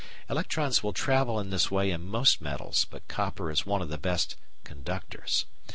[0.31, 3.99] Electrons will travel in this way in most metals, but copper is one of the
[3.99, 5.45] best "conductors."